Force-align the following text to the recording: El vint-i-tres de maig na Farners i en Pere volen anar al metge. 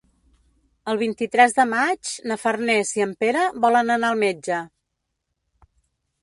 El 0.93 0.99
vint-i-tres 1.01 1.53
de 1.57 1.65
maig 1.73 2.13
na 2.31 2.37
Farners 2.45 2.95
i 3.01 3.05
en 3.07 3.13
Pere 3.25 3.45
volen 3.67 3.97
anar 3.97 4.11
al 4.15 4.19
metge. 4.25 4.65